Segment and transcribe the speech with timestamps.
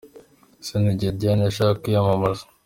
[0.61, 2.43] Ese ni igihe Diane yashakaga kwiyamamaza?